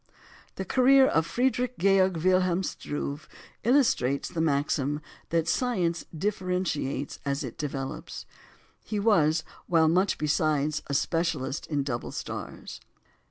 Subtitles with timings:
[0.55, 3.29] The career of Friedrich Georg Wilhelm Struve
[3.63, 8.25] illustrates the maxim that science differentiates as it develops.
[8.83, 12.81] He was, while much besides, a specialist in double stars.